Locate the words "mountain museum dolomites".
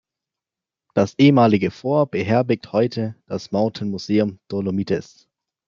3.51-5.27